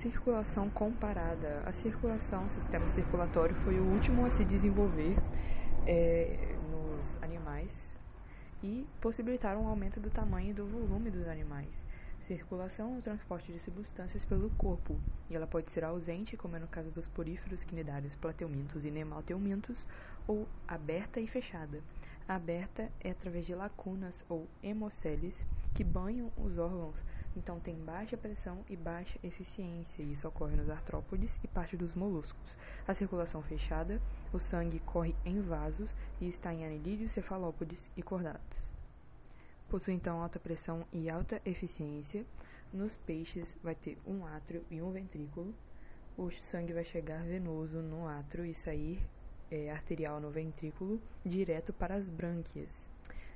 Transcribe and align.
Circulação 0.00 0.70
comparada. 0.70 1.62
A 1.66 1.72
circulação, 1.72 2.46
o 2.46 2.50
sistema 2.50 2.88
circulatório, 2.88 3.54
foi 3.56 3.78
o 3.78 3.84
último 3.84 4.24
a 4.24 4.30
se 4.30 4.46
desenvolver 4.46 5.14
é, 5.86 6.56
nos 6.70 7.22
animais 7.22 7.94
e 8.62 8.86
possibilitaram 8.98 9.64
um 9.64 9.68
aumento 9.68 10.00
do 10.00 10.08
tamanho 10.08 10.52
e 10.52 10.54
do 10.54 10.64
volume 10.64 11.10
dos 11.10 11.28
animais. 11.28 11.68
Circulação 12.26 12.94
é 12.94 12.98
o 12.98 13.02
transporte 13.02 13.52
de 13.52 13.58
substâncias 13.58 14.24
pelo 14.24 14.48
corpo, 14.52 14.98
e 15.28 15.36
ela 15.36 15.46
pode 15.46 15.70
ser 15.70 15.84
ausente, 15.84 16.34
como 16.34 16.56
é 16.56 16.58
no 16.58 16.68
caso 16.68 16.90
dos 16.90 17.06
poríferos, 17.06 17.62
quinidários, 17.62 18.14
plateumintos 18.14 18.86
e 18.86 18.90
nemateumintos, 18.90 19.86
ou 20.26 20.48
aberta 20.66 21.20
e 21.20 21.26
fechada. 21.26 21.78
Aberta 22.26 22.90
é 23.02 23.10
através 23.10 23.44
de 23.44 23.54
lacunas 23.54 24.24
ou 24.30 24.48
hemocélices 24.62 25.44
que 25.74 25.84
banham 25.84 26.32
os 26.38 26.56
órgãos 26.56 26.96
então 27.36 27.60
tem 27.60 27.76
baixa 27.76 28.16
pressão 28.16 28.64
e 28.68 28.76
baixa 28.76 29.18
eficiência, 29.22 30.02
e 30.02 30.12
isso 30.12 30.26
ocorre 30.26 30.56
nos 30.56 30.68
artrópodes 30.68 31.38
e 31.44 31.48
parte 31.48 31.76
dos 31.76 31.94
moluscos. 31.94 32.56
A 32.86 32.94
circulação 32.94 33.42
fechada, 33.42 34.00
o 34.32 34.38
sangue 34.38 34.80
corre 34.80 35.14
em 35.24 35.40
vasos 35.40 35.94
e 36.20 36.28
está 36.28 36.52
em 36.52 36.64
anelídeos, 36.64 37.12
cefalópodes 37.12 37.88
e 37.96 38.02
cordados. 38.02 38.58
Possui 39.68 39.94
então 39.94 40.20
alta 40.20 40.40
pressão 40.40 40.84
e 40.92 41.08
alta 41.08 41.40
eficiência. 41.44 42.26
Nos 42.72 42.96
peixes 42.96 43.56
vai 43.62 43.76
ter 43.76 43.96
um 44.04 44.26
átrio 44.26 44.64
e 44.68 44.82
um 44.82 44.90
ventrículo. 44.90 45.54
O 46.18 46.30
sangue 46.32 46.72
vai 46.72 46.84
chegar 46.84 47.22
venoso 47.22 47.80
no 47.80 48.08
átrio 48.08 48.44
e 48.44 48.52
sair 48.52 49.00
é, 49.50 49.70
arterial 49.70 50.20
no 50.20 50.30
ventrículo, 50.30 51.00
direto 51.24 51.72
para 51.72 51.94
as 51.94 52.08
brânquias. 52.08 52.88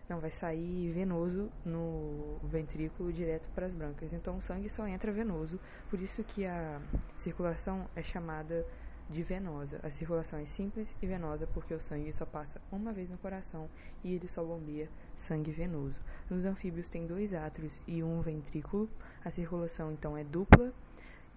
Não, 0.08 0.20
vai 0.20 0.30
sair 0.30 0.92
venoso 0.92 1.50
no 1.64 2.38
ventrículo 2.44 3.12
direto 3.12 3.48
para 3.54 3.66
as 3.66 3.72
brancas. 3.72 4.12
Então 4.12 4.36
o 4.36 4.42
sangue 4.42 4.68
só 4.68 4.86
entra 4.86 5.10
venoso, 5.10 5.58
por 5.88 6.00
isso 6.00 6.22
que 6.22 6.44
a 6.44 6.80
circulação 7.16 7.88
é 7.96 8.02
chamada 8.02 8.66
de 9.08 9.22
venosa. 9.22 9.80
A 9.82 9.90
circulação 9.90 10.38
é 10.38 10.44
simples 10.44 10.94
e 11.00 11.06
venosa 11.06 11.47
porque 11.47 11.75
o 11.75 11.80
sangue 11.80 12.12
só 12.12 12.25
passa 12.25 12.60
uma 12.70 12.92
vez 12.92 13.10
no 13.10 13.19
coração 13.19 13.69
e 14.02 14.12
ele 14.12 14.28
só 14.28 14.42
bombeia 14.42 14.88
sangue 15.16 15.50
venoso. 15.50 16.00
Nos 16.28 16.44
anfíbios 16.44 16.88
tem 16.88 17.06
dois 17.06 17.32
átrios 17.34 17.80
e 17.86 18.02
um 18.02 18.20
ventrículo. 18.20 18.88
A 19.25 19.30
circulação 19.30 19.92
então 19.92 20.16
é 20.16 20.25
dupla, 20.25 20.72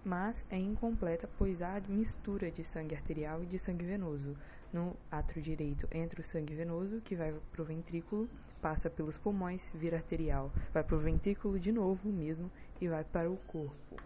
mas 0.04 0.44
é 0.50 0.58
incompleta 0.58 1.28
pois 1.38 1.60
há 1.62 1.80
mistura 1.88 2.50
de 2.50 2.64
sangue 2.64 2.94
arterial 2.94 3.42
e 3.42 3.46
de 3.46 3.58
sangue 3.58 3.84
venoso. 3.84 4.36
No 4.72 4.96
átrio 5.10 5.42
direito 5.42 5.88
entra 5.90 6.20
o 6.20 6.24
sangue 6.24 6.54
venoso 6.54 7.00
que 7.00 7.16
vai 7.16 7.34
para 7.52 7.62
o 7.62 7.64
ventrículo 7.64 8.28
passa 8.60 8.90
pelos 8.90 9.16
pulmões, 9.16 9.70
vira 9.74 9.96
arterial, 9.96 10.52
vai 10.72 10.82
para 10.82 10.96
o 10.96 11.00
ventrículo 11.00 11.58
de 11.58 11.72
novo 11.72 12.08
mesmo 12.08 12.50
e 12.80 12.88
vai 12.88 13.04
para 13.04 13.30
o 13.30 13.36
corpo. 13.46 13.96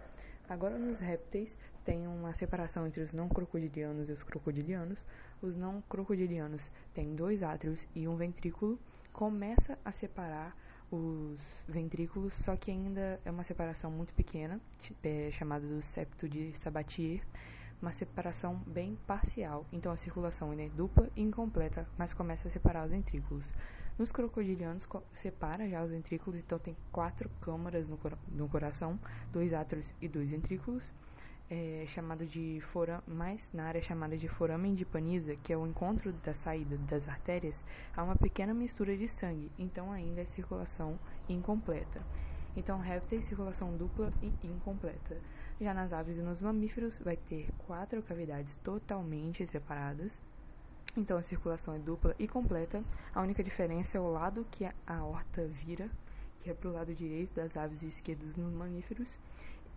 Agora 0.49 0.79
nos 0.79 1.01
répteis 1.01 1.57
tem 1.85 2.07
uma 2.07 2.35
separação 2.35 2.87
entre 2.87 3.01
os 3.01 3.13
não 3.13 3.29
crocodilianos 3.29 4.09
e 4.09 4.13
os 4.13 4.23
crocodilianos. 4.23 4.99
Os 5.41 5.57
não 5.57 5.83
crocodilianos 5.89 6.71
têm 6.95 7.15
dois 7.15 7.43
átrios 7.43 7.87
e 7.95 8.07
um 8.07 8.17
ventrículo. 8.17 8.79
Começa 9.13 9.79
a 9.85 9.91
separar 9.91 10.57
os 10.91 11.41
ventrículos, 11.67 12.35
só 12.35 12.55
que 12.55 12.71
ainda 12.71 13.19
é 13.25 13.31
uma 13.31 13.45
separação 13.45 13.91
muito 13.91 14.13
pequena, 14.13 14.61
é, 15.03 15.31
chamada 15.33 15.67
do 15.67 15.81
septo 15.83 16.29
de 16.29 16.53
Sabatier, 16.59 17.23
uma 17.83 17.93
separação 17.93 18.63
bem 18.67 18.97
parcial. 19.07 19.67
Então 19.73 19.91
a 19.91 19.97
circulação 19.97 20.53
é 20.53 20.69
dupla 20.69 21.11
e 21.17 21.21
incompleta, 21.21 21.87
mas 21.99 22.15
começa 22.15 22.47
a 22.47 22.51
separar 22.51 22.85
os 22.85 22.93
ventrículos. 22.93 23.45
Nos 23.99 24.11
crocodilianos, 24.11 24.89
separa 25.13 25.69
já 25.69 25.83
os 25.83 25.91
ventrículos, 25.91 26.41
então 26.41 26.59
tem 26.59 26.77
quatro 26.91 27.29
câmaras 27.41 27.87
no, 27.87 27.99
cor 27.99 28.17
no 28.29 28.49
coração, 28.49 28.99
dois 29.31 29.53
átrios 29.53 29.93
e 30.01 30.09
dois 30.09 30.31
ventrículos, 30.31 30.83
é, 31.51 31.85
chamado 31.87 32.25
de 32.25 32.63
forame, 32.73 33.03
mais 33.07 33.51
na 33.53 33.65
área 33.65 33.83
chamada 33.83 34.17
de 34.17 34.29
foramen 34.29 34.75
de 34.75 34.87
Paniza, 34.87 35.37
que 35.37 35.53
é 35.53 35.57
o 35.57 35.67
encontro 35.67 36.11
da 36.25 36.33
saída 36.33 36.79
das 36.89 37.07
artérias, 37.07 37.63
há 37.95 38.03
uma 38.03 38.17
pequena 38.17 38.55
mistura 38.55 38.97
de 38.97 39.07
sangue, 39.07 39.53
então 39.59 39.93
ainda 39.93 40.23
é 40.23 40.25
circulação 40.25 40.99
incompleta. 41.29 42.01
Então, 42.57 42.79
répteis, 42.79 43.25
circulação 43.25 43.77
dupla 43.77 44.13
e 44.23 44.47
incompleta. 44.47 45.19
Já 45.61 45.73
nas 45.73 45.93
aves 45.93 46.19
e 46.19 46.23
nos 46.23 46.41
mamíferos, 46.41 46.99
vai 46.99 47.17
ter 47.17 47.49
quatro 47.67 48.03
cavidades 48.03 48.57
totalmente 48.65 49.47
separadas, 49.47 50.21
então 50.97 51.17
a 51.17 51.23
circulação 51.23 51.75
é 51.75 51.79
dupla 51.79 52.15
e 52.19 52.29
completa. 52.29 52.83
A 53.15 53.23
única 53.23 53.43
diferença 53.43 53.97
é 53.97 54.01
o 54.01 54.11
lado 54.11 54.47
que 54.51 54.65
a 54.65 55.05
horta 55.05 55.47
vira, 55.47 55.89
que 56.43 56.51
é 56.51 56.55
para 56.55 56.69
o 56.69 56.73
lado 56.73 56.93
direito 56.95 57.35
das 57.35 57.57
aves 57.57 57.83
e 57.83 57.87
esquerdas 57.87 58.37
nos 58.37 58.53
mamíferos. 58.53 59.19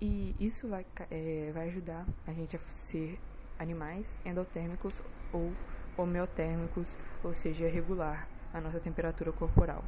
E 0.01 0.35
isso 0.39 0.67
vai, 0.67 0.85
é, 1.09 1.51
vai 1.53 1.69
ajudar 1.69 2.05
a 2.27 2.33
gente 2.33 2.57
a 2.57 2.59
ser 2.71 3.17
animais 3.57 4.13
endotérmicos 4.25 5.01
ou 5.31 5.53
homeotérmicos, 5.97 6.93
ou 7.23 7.33
seja, 7.33 7.69
regular 7.69 8.27
a 8.53 8.59
nossa 8.59 8.81
temperatura 8.81 9.31
corporal. 9.31 9.85